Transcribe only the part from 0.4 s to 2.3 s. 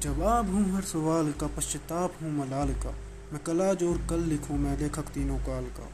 हूँ, हर सवाल का पश्चाताप